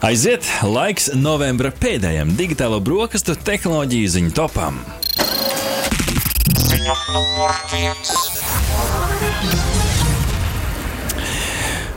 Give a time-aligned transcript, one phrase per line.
[0.00, 4.78] Aiziet laiks novembra pēdējiem digitālo brokastu tehnoloģiju ziņu topam.
[6.56, 8.14] Ziņa numur viens.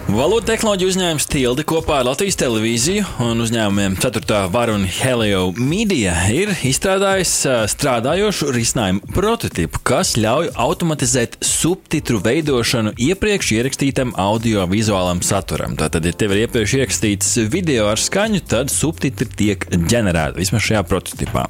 [0.04, 4.42] Valodu tehnoloģiju uzņēmums Tilde kopā ar Latvijas televīziju un uzņēmumiem 4.
[4.52, 7.32] vara un Helio Media ir izstrādājis
[7.72, 15.78] strādājošu risinājumu prototipu, kas ļauj automatizēt subtitru veidošanu iepriekš ierakstītam audio-vizuālam saturam.
[15.80, 20.84] Tātad, ja tev ir iepriekš ierakstīts video ar skaņu, tad subtitri tiek ģenerēti vismaz šajā
[20.92, 21.48] prototipā.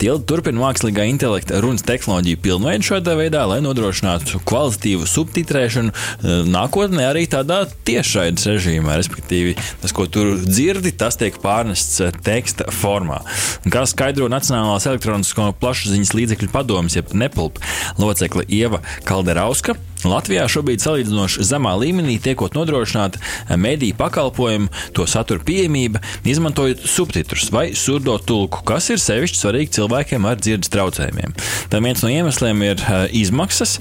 [0.00, 7.28] Tilde turpina mākslīgā intelekta runas tehnoloģiju pilnveidu šādā veidā, lai nodrošinātu kvalitatīvu subtitrēšanu nākotnē arī
[7.30, 13.20] tādā tiešraides režīmā, respektīvi tas, ko tur dzirdi, tas tiek pārnests eh, teksta formā.
[13.64, 17.60] Un kā skaidro Nacionālās elektronisko plašsaziņas līdzekļu padomus, jeb nepulp
[18.00, 19.76] locekle Ieva Kalderauska.
[20.04, 27.50] Latvijā šobrīd salīdzinoši zemā līmenī tiekot nodrošināta eh, mediju pakalpojumu, to satura pieejamība, izmantojot subtitrus
[27.54, 31.34] vai surdo tulku, kas ir sevišķi svarīgi cilvēkiem ar dzirdes traucējumiem.
[31.72, 33.78] Tam viens no iemesliem ir eh, izmaksas,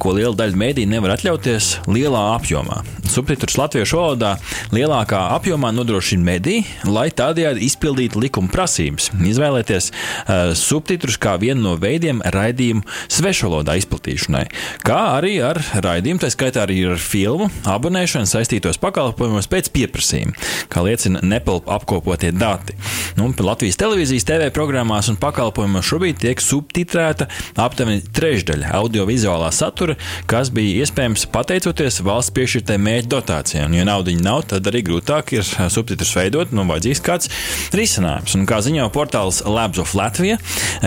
[0.00, 2.80] ko liela daļa mediju nevar atļauties lielā apjomā.
[3.06, 4.32] Subtitrus latviešu valodā
[4.74, 9.10] lielākā apjomā nodrošina mediji, lai tādējādi izpildītu likuma prasības.
[9.14, 14.44] Izvēlēties uh, subtitrus kā vienu no veidiem raidījumu svešvalodā izplatīšanai,
[14.86, 20.34] kā arī ar raidījumu, tā skaitā arī ar filmu abonēšanu saistītos pakalpojumos pēc pieprasījuma,
[20.72, 22.76] kā liecina Nepelpa apkopotie dati.
[23.18, 27.28] Nu, Latvijas televīzijas TV programmās un pakalpojumos šobrīd tiek subtitrēta
[27.62, 29.96] aptuveni trešdaļa audiovizuālā satura,
[30.30, 33.76] kas bija iespējams pateicoties valsts piešķirtai mērķi dotācijām.
[33.76, 37.32] Ja naudiņa nav, tad arī grūtāk ir subtitrus veidot, nu, vajadzīgs kāds
[37.76, 38.36] risinājums.
[38.38, 40.38] Un, kā ziņo portāls Labs of Latvija,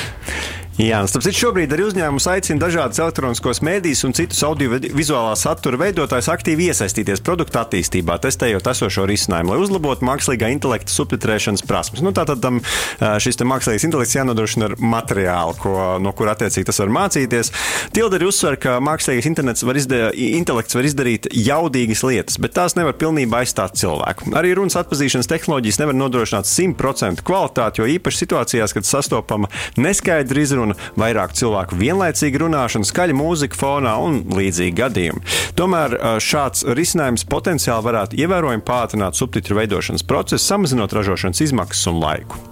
[0.78, 6.28] Jā, starp citu, šobrīd arī uzņēmums aicina dažādas elektroniskos mēdījus un citus audio-vizuālā satura veidotājus
[6.30, 12.04] aktīvi iesaistīties produktu attīstībā, testējot esošo risinājumu, lai uzlabotu mākslīgā intelekta subtitrēšanas prasmes.
[12.06, 12.60] Nu, Tātad tam
[13.02, 17.50] šis mākslīgais intelekts jānodrošina ar materiālu, ko, no kura attiecīgi tas var mācīties.
[17.98, 22.94] Tilde arī uzsver, ka mākslīgais var izdarīt, intelekts var izdarīt jaudīgas lietas, bet tās nevar
[23.02, 24.30] pilnībā aizstāt cilvēku.
[24.38, 29.50] Arī runas atpazīšanas tehnoloģijas nevar nodrošināt 100% kvalitāti, jo īpaši situācijās, kad sastopama
[29.82, 35.24] neskaidra izruna un vairāk cilvēku vienlaicīga runāšana, skaļa mūzika fonā un līdzīgi gadījumi.
[35.58, 42.44] Tomēr šāds risinājums potenciāli varētu ievērojami pātrināt subtitru veidošanas procesu, samazinot ražošanas izmaksas un laiku.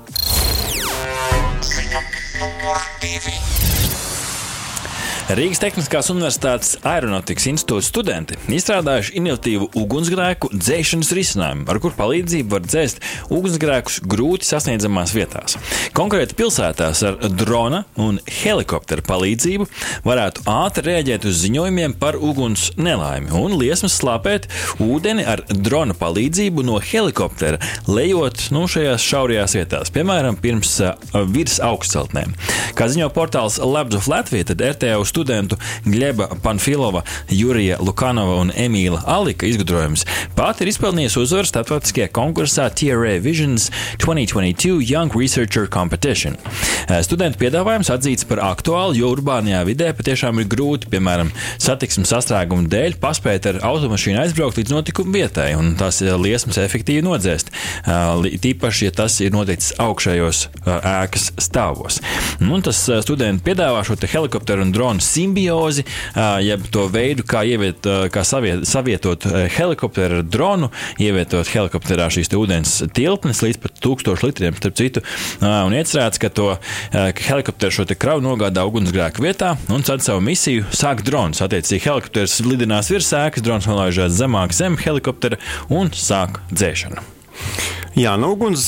[2.36, 3.55] Numur divi.
[5.26, 12.62] Rīgas Tehniskās Universitātes Aeronautikas institūta studenti izstrādājuši inovatīvu ugunsgrēku dzēšanas risinājumu, ar kuru palīdzību var
[12.62, 13.02] dzēst
[13.34, 15.58] ugunsgrēkus grūti sasniedzamās vietās.
[15.98, 19.66] Konkrēti pilsētās ar drona un helikoptera palīdzību
[20.06, 24.46] varētu ātri rēģēt uz ziņojumiem par uguns nelaimi un liesmas slāpēt
[24.86, 27.58] ūdeni ar drona palīdzību no helikoptera,
[27.90, 30.94] lejot nu, šajās šaurajās vietās, piemēram, pirms uh,
[31.34, 32.38] virs augstceltnēm.
[32.78, 35.56] Kā ziņo portāls Labs of Latvija, tad RTO studentu
[35.86, 40.04] Gleba Panfilova, Jurija Lukanova un Emīla Alika izgudrojums
[40.36, 43.70] pat ir izpelnījis uzvaru starptautiskajā konkursā TRA Visions
[44.04, 46.36] 2022 Young Researcher Competition.
[46.36, 52.68] Eh, studentu piedāvājums atzīts par aktuālu, jo urbānajā vidē patiešām ir grūti, piemēram, satiksmes sastrēguma
[52.72, 57.54] dēļ, paspēt ar automašīnu aizbraukt līdz notikuma vietai un tās eh, liesmas efektīvi nodzēst.
[57.88, 62.02] Eh, tīpaši, ja tas ir noticis augšējos ēkas stāvos.
[62.44, 65.86] Un tas studentu piedāvā šo helikopteru un dronu simbiozi,
[66.46, 70.72] jeb to veidu, kā, ieviet, kā saviet, savietot helikopteru ar dronu,
[71.02, 75.06] ievietot helikopterā šīs ūdens tilpnes līdz pat tūkstošu litriem, starp citu.
[75.42, 76.52] Un iecerēts, ka to
[76.92, 81.42] ka helikopteru šo kravu nogādā ugunsgrēka vietā un tad savu misiju sāk drons.
[81.46, 87.04] Attiecīgi, helikopters lidinās virs ēkas, drons nolaižās zemāk zem helikoptera un sāk dzēšanu.
[87.96, 88.66] Jā, nu, uguns,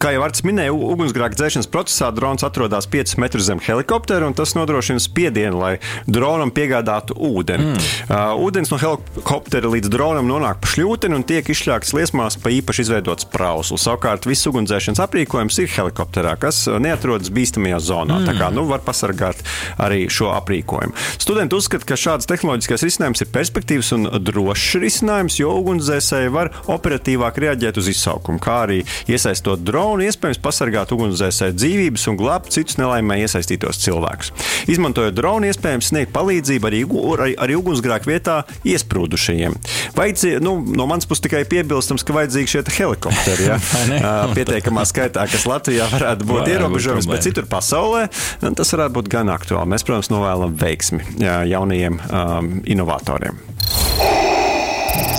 [0.00, 4.54] kā jau Arts minēja, ugunsgrēka dzēšanas procesā drons atrodas 5 metrus zem helikoptera, un tas
[4.56, 5.72] nodrošina spiedienu, lai
[6.08, 7.74] dronam piegādātu ūdeni.
[7.74, 7.90] Mm.
[8.08, 12.86] Uh, ūdens no helikoptera līdz dronam nonāk pa šļūteni un tiek izšļākts liesmās pa īpaši
[12.86, 13.84] izveidots prausls.
[13.84, 18.22] Savukārt viss ugunsdzēšanas aprīkojums ir helikopterā, kas neatrodas bīstamajā zonā.
[18.22, 18.30] Mm.
[18.30, 19.44] Tā kā nu, var pasargāt
[19.76, 20.96] arī šo aprīkojumu.
[21.20, 27.44] Studenti uzskata, ka šāds tehnoloģiskais risinājums ir perspektīvs un drošs risinājums, jo ugunsdzēsēji var operatīvāk
[27.44, 28.40] reaģēt uz izsaukumu.
[28.40, 28.80] Kā kā arī
[29.10, 34.32] iesaistot dronu, iespējams pasargāt ugunsdzēsēju dzīvības un glābt citus nelaimē iesaistītos cilvēkus.
[34.70, 36.82] Izmantojot dronu, iespējams sniegt palīdzību arī,
[37.16, 39.56] arī, arī ugunsgrēku vietā iesprūdušajiem.
[39.96, 43.48] Vajadzī, nu, no manas puses tikai piebilstams, ka vajadzīgi šie helikopteri.
[43.50, 43.58] Ja?
[44.36, 48.06] Pietiekamā skaitā, kas Latvijā varētu būt ierobežojums, bet citur pasaulē
[48.54, 49.72] tas varētu būt gan aktuāli.
[49.74, 51.02] Mēs, protams, novēlam veiksmi
[51.50, 53.40] jaunajiem um, inovatoriem.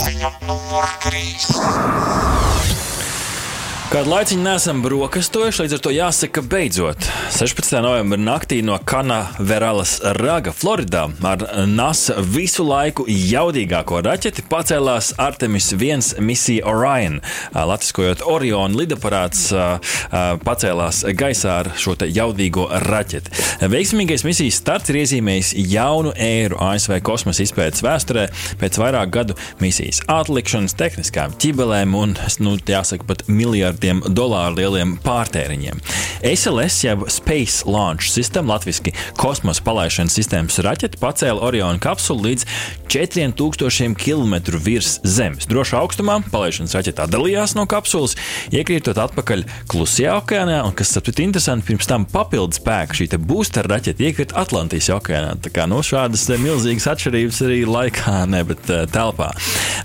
[0.06, 2.35] Ziņa numur 3.
[3.96, 7.06] Kādu laiciņu nesam brokastojuši, līdz ar to jāsaka, beidzot.
[7.32, 7.78] 16.
[7.80, 16.20] novembrī naktī no Kanaveralas raga Floridā ar NASA visu laiku jaudīgāko raķeti pacēlās Artemis 1
[16.20, 17.22] misija Orion.
[17.56, 19.46] Latviskojot Orion lidaparāts
[20.44, 23.32] pacēlās gaisā ar šo jaudīgo raķeti.
[23.72, 28.28] Veiksmīgais misijas starts ir iezīmējis jaunu ēru ASV kosmosa izpētes vēsturē
[28.60, 33.24] pēc vairāk gadu misijas atlikšanas, tehniskām ķibelēm un, nu, jāsaka, pat
[33.86, 35.82] miljardiem dolāru lieliem pārtēriņiem.
[36.26, 42.46] SLS, jeb Space Launch System, latviešu kosmosa palaišanas sistēmas raķete, pacēla Oriona kapsulu līdz
[42.90, 45.46] 4000 km virs Zemes.
[45.50, 48.16] Drošā augstumā palaišanas raķetā dalījās no kapsulas,
[48.56, 53.68] iekrītot atpakaļ klusajā okeānā, un kas, starp citu, interesanti, pirms tam papildus spēka šī booster
[53.70, 55.36] raķete iekrita Atlantijas okeānā.
[55.44, 59.32] Tā kā no nu, šādas milzīgas atšķirības arī laikā, ne, bet uh, telpā.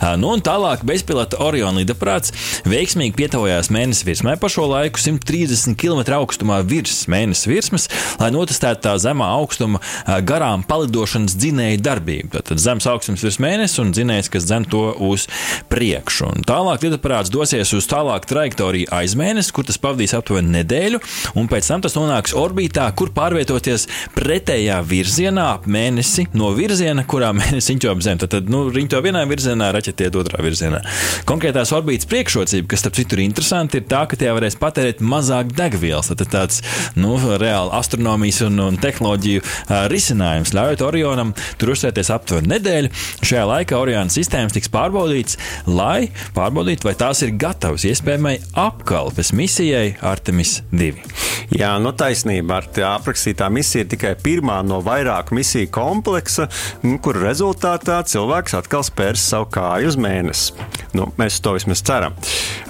[0.01, 2.33] Uh, nu, un tālāk bezpilota Oriona lidaprāts
[2.69, 7.89] veiksmīgi pietuvojās mēnesi virsmai pa šo laiku 130 km augstumā virs mēnesi virsmas,
[8.21, 9.81] lai notestētu tā zemā augstuma
[10.27, 12.43] garām palidošanas dzinēja darbību.
[12.51, 15.27] Tad zemes augstums virs mēnesi un dzinējs, kas dzen to uz
[15.73, 16.29] priekšu.
[16.31, 21.01] Un tālāk lidaparāts dosies uz tālāku trajektoriju aiz mēnesi, kur tas pavadīs aptuveni nedēļu,
[21.41, 23.87] un pēc tam tas nonāks orbītā, kur pārvietoties
[24.17, 28.23] pretējā virzienā ap mēnesi no virziena, kurā mēnesis riņķo ap Zemi.
[28.25, 30.83] Tad, tad nu, riņķo vienā virzienā, raķetiet otrā virzienā.
[31.29, 33.25] Konkrētās orbītas priekšrocība, kas starp citu ir
[33.71, 36.11] interesanti, ir tā, ka tie varēs patērēt mazāk degvielas.
[36.11, 36.61] Tas tāds
[36.97, 42.91] nu, reāli astronomijas un, un tehnoloģiju uh, risinājums, ļaujot Orionam tur uzsēties aptuveni nedēļu.
[43.23, 49.97] Šajā laikā Oriona sistēmas tiks pārbaudītas, lai pārbaudītu, vai tās ir gatavas iespējamai apkalpes misijai
[50.03, 50.93] Artemis 2.
[51.51, 52.61] Jā, nu taisnība.
[52.61, 56.49] Ar tā aprakstītā misija ir tikai pirmā no vairāku misiju kompleksa,
[56.85, 60.55] nu, kur rezultātā cilvēks atkal spērs savu kāju uz mēnesi.
[60.95, 62.17] Nu, mēs to vismaz ceram.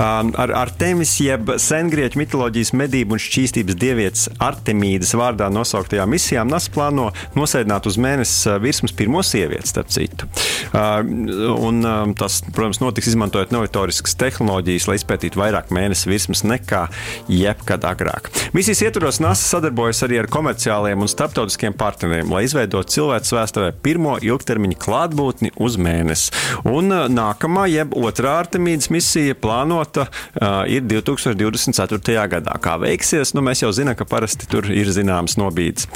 [0.01, 7.05] Ar Artemis, jeb sengrieķu mitoloģijas medību un šķīstības dievietes Artemīdas vārdā nosauktajām misijām, NASA plāno
[7.39, 10.27] nosēdināt uz mēnesi virsmas pirmo sievieti, starp citu.
[10.75, 11.87] Un
[12.19, 16.83] tas, protams, notiks izmantojot novatoriskas tehnoloģijas, lai izpētītu vairāk mēnesi virsmas nekā
[17.31, 18.33] jebkad agrāk.
[18.57, 24.17] Misijas ietvaros NASA sadarbojas arī ar komerciāliem un starptautiskiem partneriem, lai izveidotu cilvēces vēsturē pirmo
[24.19, 26.35] ilgtermiņa klātbūtni uz mēnesi.
[26.67, 32.17] Un nākamā, jeb otrā Artemīdas misija plānota uh, ir 2024.
[32.33, 32.57] gadā.
[32.63, 35.87] Kā veiksies, nu, mēs jau zinām, ka parasti tur ir zināms nobīdes.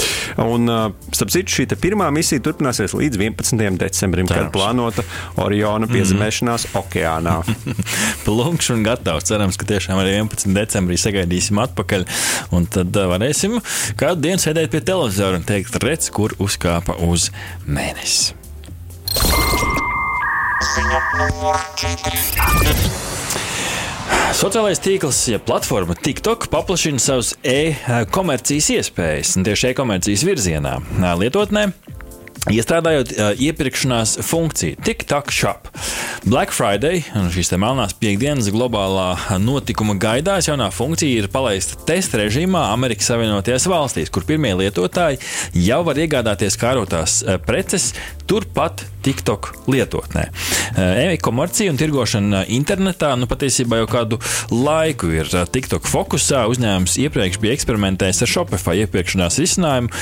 [0.40, 0.68] Un,
[1.14, 3.78] starp citu, šī pirmā misija turpināsies līdz 11.
[3.80, 4.48] decembrim, Cerams.
[4.48, 5.04] kad plānota
[5.42, 6.82] Oriona piezemēšanās mm.
[6.82, 7.36] okeānā.
[8.26, 9.28] Plunkš un gatavs.
[9.28, 10.52] Cerams, ka tiešām arī 11.
[10.56, 12.06] decembrī sagaidīsim atpakaļ.
[12.56, 13.58] Un tad varēsim
[14.00, 17.30] kādu dienu sēdēt pie televizora un teikt, redz, kur uzkāpa uz
[17.66, 18.34] mēnesi.
[20.74, 23.03] Ziņa numur 4.
[24.34, 30.80] Sociālais tīkls, ja platforma TikTok paplašina savus e-komercijas iespējas tieši e-komercijas virzienā.
[31.20, 31.68] Lietotnē
[32.52, 35.70] Iestrādājot uh, iepirkšanās funkciju, TikTok Shop.
[36.28, 37.00] Black Friday
[37.32, 44.12] šīs melnās piekdienas globālā notikuma gaidās jaunā funkcija ir palaista testa režīmā Amerikas Savienotajās valstīs,
[44.12, 45.22] kur pirmie lietotāji
[45.64, 47.94] jau var iegādāties kārotās preces
[48.28, 50.24] turpat TikTok lietotnē.
[51.14, 54.18] E-komercija un tirgošana internetā nu, patiesībā jau kādu
[54.52, 56.44] laiku ir TikTok fokusā.
[56.52, 59.92] Uzņēmums iepriekš bija eksperimentējis ar Shopify iepirkšanās risinājumu,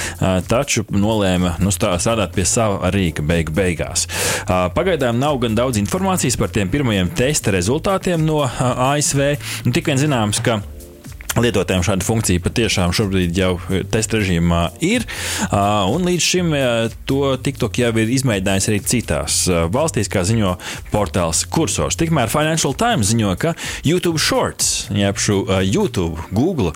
[0.51, 4.07] taču nolēma nu, strādāt pie sava rīka beigu beigās.
[4.47, 9.35] Pagaidām nav gan daudz informācijas par tiem pirmajiem testa rezultātiem no ASV.
[9.67, 10.61] Nu, tik vien zināms, ka
[11.33, 13.55] Lietotājiem šāda funkcija patiešām šobrīd jau
[13.89, 15.07] testa režīmā ir,
[15.49, 16.51] un līdz šim
[17.09, 19.39] to TikTok jau ir izmēģinājis arī citās
[19.73, 20.53] valstīs, kā ziņo
[20.93, 21.97] portāls Kursors.
[21.97, 23.55] Tikmēr Financial Times ziņo, ka
[23.87, 26.75] YouTube Shorts, jeb šo YouTube, Google,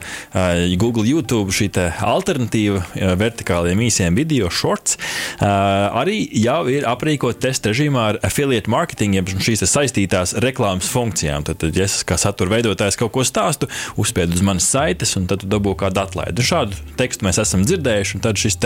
[0.80, 1.68] Google YouTube šī
[2.06, 2.80] alternatīva
[3.20, 4.96] vertikāliem īsiem video shorts,
[5.42, 11.44] arī jau ir aprīkot testa režīmā ar affiliate marketing, jeb šīs saistītās reklāmas funkcijām.
[11.44, 13.68] Tad ja es kā satura veidotājs kaut ko stāstu,
[14.00, 16.44] uzspiedu uz manas saites, un tad dabū kādu atlaidi.
[16.46, 18.58] Šādu tekstu mēs esam dzirdējuši, un tad šis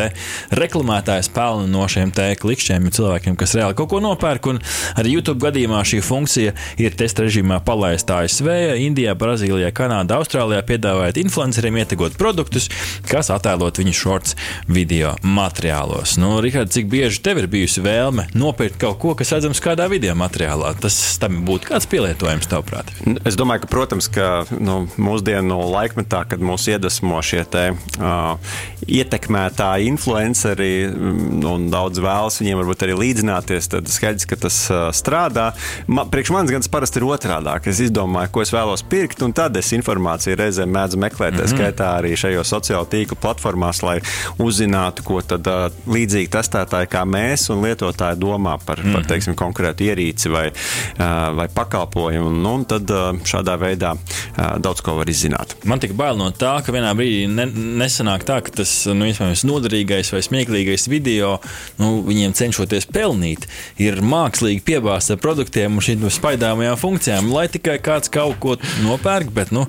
[0.57, 4.51] reklamētājs pelna no šiem klikšķiem cilvēkiem, kas reāli kaut ko nopērk.
[4.53, 4.61] Un
[5.01, 8.49] arī YouTube gadījumā šī funkcija ir testa režīmā palaista ASV,
[8.81, 12.69] Indijā, Brazīlijā, Kanādā, Austrālijā, piedāvājot influenceriem ietekot produktus,
[13.09, 14.37] kas attēlot viņu shorts
[14.69, 16.17] video materiālos.
[16.21, 20.17] Nu, Rihard, cik bieži tev ir bijusi vēlme nopirkt kaut ko, kas redzams kādā video
[20.19, 20.73] materiālā?
[20.81, 22.93] Tas tam būtu kāds pielietojums, tavuprāt?
[23.29, 27.65] Es domāju, ka, protams, ka nu, mūsdienu laikmetā, kad mūs iedvesmo šie te,
[28.01, 28.55] uh,
[28.91, 34.89] ietekmētāji, influenceri mm, un daudz vēlas viņiem varbūt arī līdzināties, tad skaidrs, ka tas uh,
[34.97, 35.51] strādā.
[35.91, 37.69] Ma, priekš manis gan tas parasti ir otrādāk.
[37.71, 41.55] Es izdomāju, ko es vēlos pirkt, un tad es informāciju reizēm mēdzu meklēt, mm -hmm.
[41.55, 43.99] skaitā arī šajos sociālo tīklu platformās, lai
[44.39, 48.93] uzzinātu, ko tad uh, līdzīgi testētāji kā mēs un lietotāji domā par, mm -hmm.
[48.93, 49.09] par mhm.
[49.09, 52.31] teiksim, konkrētu ierīci vai, uh, vai pakalpojumu.
[52.31, 55.57] Nu, un tad uh, šādā veidā uh, daudz ko var izzināt.
[55.69, 57.45] Man tik bail no tā, ka vienā brīdī ne,
[57.81, 59.09] nesanāk tā, ka tas nu,
[59.49, 61.35] noderīgais vai smieklīgais video,
[61.81, 63.45] nu, viņiem cenšoties pelnīt,
[63.81, 69.33] ir mākslīgi piebāzts ar produktiem un šīm spaidāmajām funkcijām, lai tikai kāds kaut ko nopērk,
[69.37, 69.67] bet nu,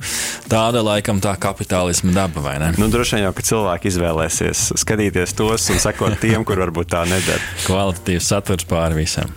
[0.52, 2.72] tāda laikam tā kapitālisma daba, vai ne?
[2.80, 7.04] Nu, droši vien jau, ka cilvēki izvēlēsies skatīties tos un sekot tiem, kur varbūt tā
[7.10, 7.44] nedara.
[7.68, 9.36] Kvalitatīvs saturs pāri visam.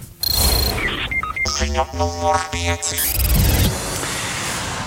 [1.55, 3.44] Ziņa numur 5.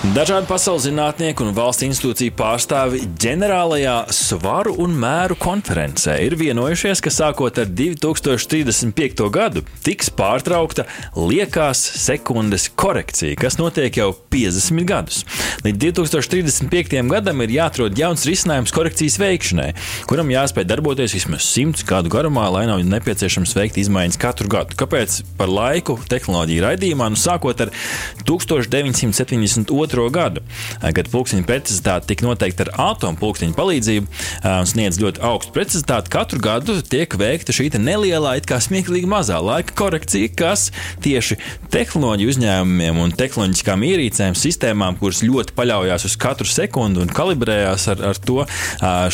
[0.08, 7.12] Dažādi pasaules zinātnieki un valsts institūciju pārstāvi ģenerālajā svaru un mēru konferencē ir vienojušies, ka
[7.12, 9.26] sākot ar 2035.
[9.34, 15.18] gadu tiks pārtraukta liekās sekundes korekcija, kas notiek jau 50 gadus.
[15.66, 17.04] Līdz 2035.
[17.12, 19.68] gadam ir jāatrod jauns risinājums korekcijas veikšanai,
[20.08, 24.78] kuram jāspēj darboties vismaz 100 gadu garumā, lai nav nepieciešams veikt izmaiņas katru gadu.
[24.80, 27.76] Kāpēc par laiku tehnoloģiju raidījumā, nu sākot ar
[28.24, 30.42] 1972 gadu,
[30.80, 34.06] kad pulksteņa precizitāte tika noteikta ar atomu pulksteņa palīdzību
[34.48, 36.12] un sniedz ļoti augstu precizitāti.
[36.12, 40.68] Katru gadu tiek veikta šī nelielā, it kā smieklīgi mazā laika korekcija, kas
[41.04, 41.38] tieši
[41.74, 48.04] tehnoloģiju uzņēmumiem un tehnoloģiskām ierīcēm, sistēmām, kuras ļoti paļaujas uz katru sekundi un kalibrējās ar,
[48.12, 48.44] ar to,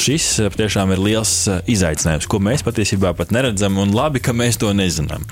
[0.00, 1.34] šis tiešām ir liels
[1.70, 5.26] izaicinājums, ko mēs patiesībā pat neredzam, un labi, ka mēs to nezinām.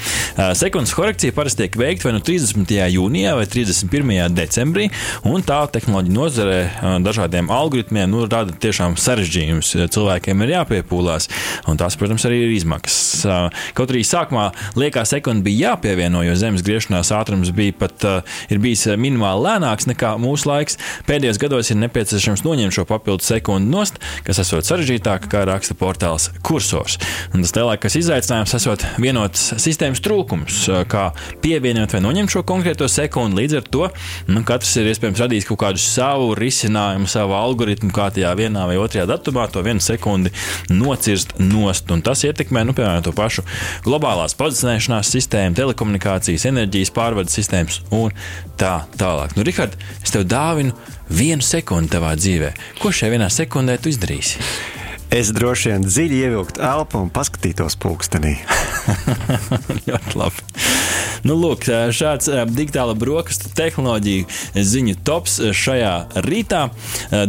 [0.59, 2.75] Sekundes korekcija parasti tiek veikta vai nu 30.
[2.97, 4.37] jūnijā vai 31.
[4.37, 4.89] decembrī,
[5.23, 6.59] Un tā tehnoloģija nozarē
[7.01, 9.71] dažādiem algoritmiem nu, rada tiešām sarežģījumus.
[9.95, 11.31] Cilvēkiem ir jāpiepūlās,
[11.71, 13.25] un tās, protams, arī ir izmaksas.
[13.73, 18.05] Kaut arī sākumā liekā sekunde bija jāpievieno, jo zemes griešanās ātrums bija pat
[18.53, 20.77] ir bijis minimāli lēnāks nekā mūsu laiks.
[21.09, 23.97] Pēdējos gados ir nepieciešams noņemt šo papildu sekundi nost,
[24.27, 26.99] kas esot sarežģītāk, kā raksta portāls kursors.
[27.33, 31.09] Un tas lielākais izaicinājums esot vienots sistēmas trūkums, kā
[31.45, 33.43] pievienot vai noņemt šo konkrēto sekundi.
[33.43, 33.89] Līdz ar to
[34.29, 38.79] nu, katrs ir iespējams radīs kaut kādu savu risinājumu, savu algoritmu, kā tajā vienā vai
[38.81, 40.33] otrajā datumā to vienu sekundi
[40.73, 41.91] nocirst nost.
[41.95, 43.47] Un tas ietekmē, nu, piemēram, to pašu
[43.87, 48.13] globālās pozicionēšanās sistēmu, telekomunikācijas, enerģijas pārvades sistēmas un
[48.61, 49.37] tā tālāk.
[49.39, 50.77] Nu, Rihard, es tev dāvinu
[51.13, 52.53] vienu sekundi tavā dzīvē.
[52.83, 54.43] Ko šajā vienā sekundē tu izdarīsi?
[55.13, 58.39] Es droši vien dziļi ievilktu elpu un paskatītos pulkstenī.
[59.89, 60.47] Ļoti labi.
[61.23, 64.27] Nu, lūk, šāds digitāla brokastu tehnoloģiju
[64.59, 65.93] ziņu tops šajā
[66.27, 66.65] rītā.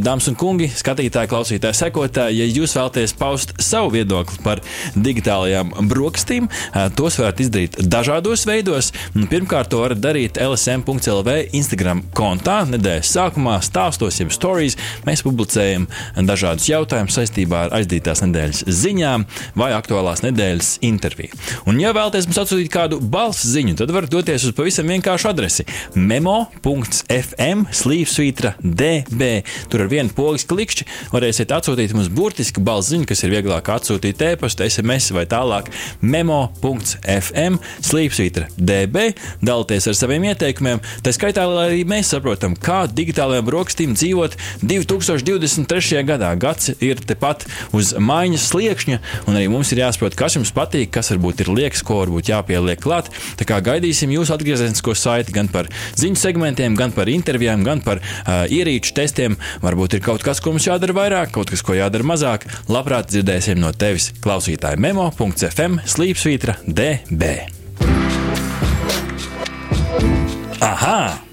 [0.01, 4.63] Dāmas un kungi, skatītāji, klausītāji, sekotāji, ja jūs vēlaties paust savu viedokli par
[4.97, 6.49] digitālajām brokastīm,
[6.97, 8.89] tos varat izdarīt dažādos veidos.
[9.13, 12.63] Nu, pirmkārt, to varat darīt LSM.CLV Instagram kontā.
[12.73, 15.85] Nedēļas sākumā stāstos, jeb stories, mēs publicējam
[16.25, 19.27] dažādus jautājumus saistībā ar aizdītās nedēļas ziņām
[19.59, 21.37] vai aktuālās nedēļas interviju.
[21.69, 25.65] Un, ja vēlaties mums atsūtīt kādu balss ziņu, tad varat doties uz pavisam vienkāršu adresi
[25.95, 29.29] memo.fm slīpsvītra db.
[29.71, 34.67] Tur ar vienu pogas klikšķi varēsiet atsūtīt mums burtiski balziņu, kas ir vieglāk atsūtīt e-pasta,
[34.67, 35.71] SMS vai tālāk
[36.01, 39.09] memo.fm slīpsvītra db.
[39.43, 46.03] Dalieties ar saviem ieteikumiem, tā skaitā, lai arī mēs saprotam, kā digitālajām brokastīm dzīvot 2023.
[46.07, 46.33] gadā.
[46.39, 51.11] Gads ir tepat uz maiņas sliekšņa, un arī mums ir jāsaprot, kas jums patīk, kas
[51.13, 53.11] varbūt ir liekas, ko varbūt jāpieliek klāt.
[53.39, 58.01] Tā kā gaidīsim jūsu atgriezenisko saiti gan par ziņu segmentiem, gan par intervijām, gan par
[58.03, 59.37] uh, ierīču testiem.
[59.63, 62.47] Varbūt ir kaut kas, ko mums jādara vairāk, kaut kas, ko jādara mazāk.
[62.71, 67.35] Labprāt dzirdēsim no tevis klausītāja memo.fm slīpsvītra DB.
[70.63, 71.32] Aha!